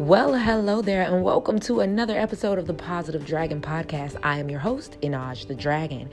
[0.00, 4.16] Well, hello there, and welcome to another episode of the Positive Dragon Podcast.
[4.22, 6.08] I am your host, Inaj the Dragon.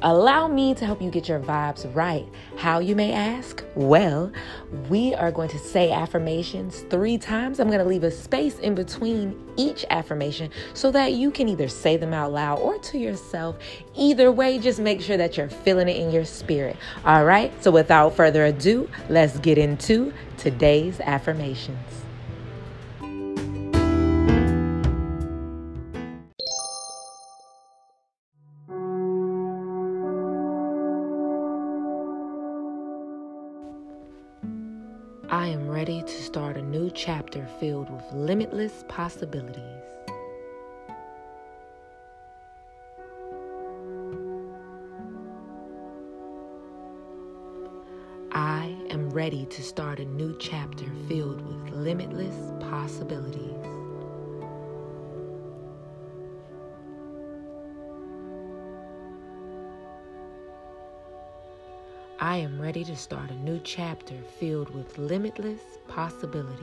[0.00, 2.26] Allow me to help you get your vibes right.
[2.56, 3.62] How you may ask?
[3.74, 4.32] Well,
[4.88, 7.60] we are going to say affirmations three times.
[7.60, 11.68] I'm going to leave a space in between each affirmation so that you can either
[11.68, 13.58] say them out loud or to yourself.
[13.94, 16.78] Either way, just make sure that you're feeling it in your spirit.
[17.04, 22.07] All right, so without further ado, let's get into today's affirmations.
[35.30, 39.60] I am ready to start a new chapter filled with limitless possibilities.
[48.32, 53.77] I am ready to start a new chapter filled with limitless possibilities.
[62.20, 66.58] I am ready to start a new chapter filled with limitless possibilities.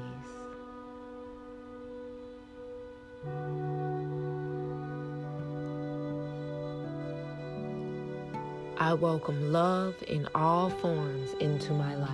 [8.78, 12.12] I welcome love in all forms into my life.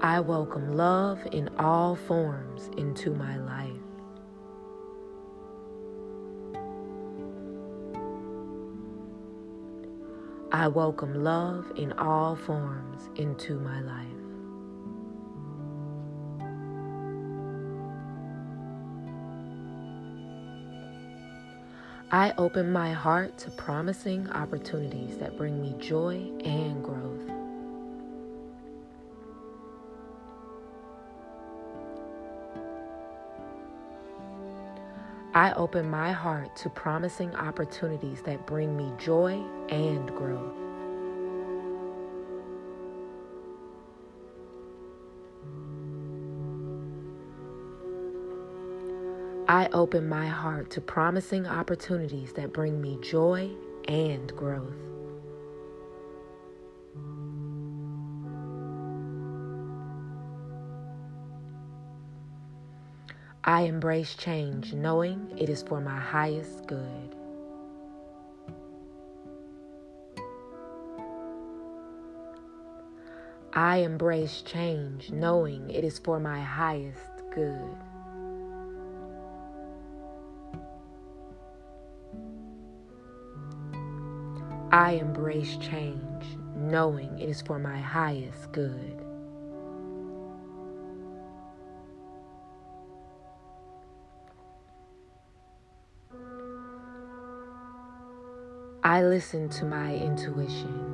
[0.00, 3.93] I welcome love in all forms into my life.
[10.54, 14.06] I welcome love in all forms into my life.
[22.12, 27.03] I open my heart to promising opportunities that bring me joy and growth.
[35.34, 40.54] I open my heart to promising opportunities that bring me joy and growth.
[49.48, 53.50] I open my heart to promising opportunities that bring me joy
[53.88, 54.93] and growth.
[63.46, 67.14] I embrace change knowing it is for my highest good.
[73.52, 77.76] I embrace change knowing it is for my highest good.
[84.72, 86.24] I embrace change
[86.56, 89.03] knowing it is for my highest good.
[98.86, 100.92] I listen to my intuition.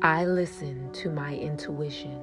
[0.00, 2.18] I listen to my intuition.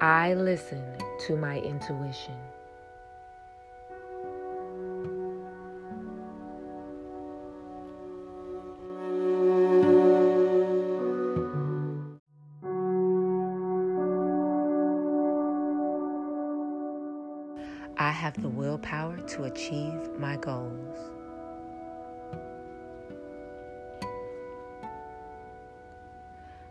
[0.00, 0.82] I listen
[1.28, 2.34] to my intuition.
[18.00, 20.98] I have the willpower to achieve my goals.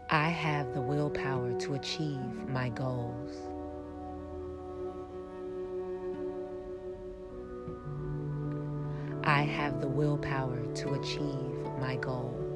[0.10, 3.36] I have the willpower to achieve my goals.
[9.24, 12.49] I have the willpower to achieve my goals.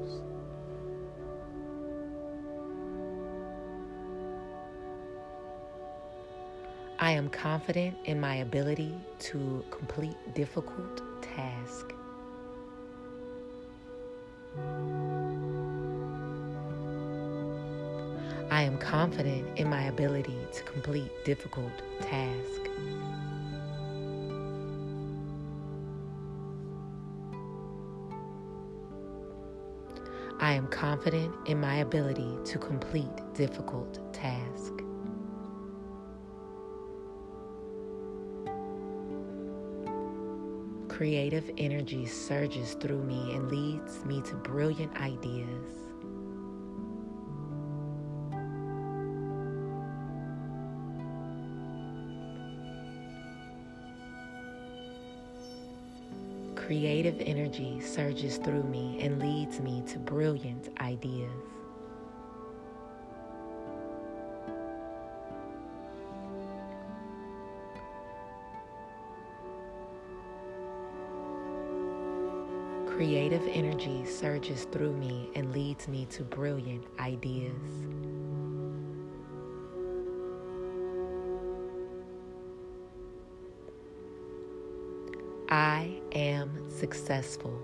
[7.04, 8.94] I am confident in my ability
[9.28, 11.94] to complete difficult tasks.
[18.50, 22.70] I am confident in my ability to complete difficult tasks.
[30.40, 34.93] I am confident in my ability to complete difficult tasks.
[40.94, 45.48] Creative energy surges through me and leads me to brilliant ideas.
[56.54, 61.32] Creative energy surges through me and leads me to brilliant ideas.
[72.96, 77.50] Creative energy surges through me and leads me to brilliant ideas.
[85.48, 87.60] I am successful.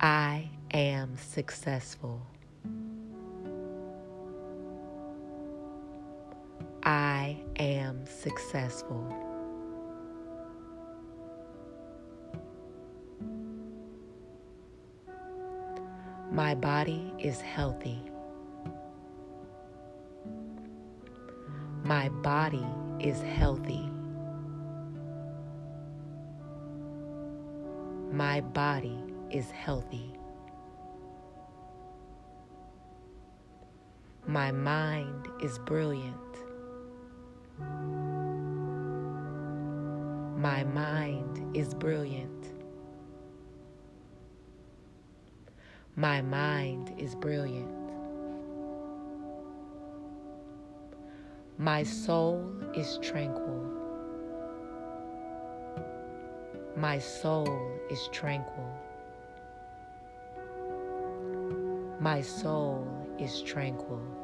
[0.00, 2.20] I am successful.
[8.08, 9.02] Successful.
[16.32, 18.00] My body is healthy.
[21.84, 22.66] My body
[22.98, 23.88] is healthy.
[28.10, 28.98] My body
[29.30, 30.12] is healthy.
[34.26, 36.23] My mind is brilliant.
[40.38, 42.52] My mind is brilliant.
[45.96, 47.70] My mind is brilliant.
[51.56, 53.70] My soul is tranquil.
[56.76, 58.68] My soul is tranquil.
[62.00, 62.86] My soul
[63.20, 64.23] is tranquil.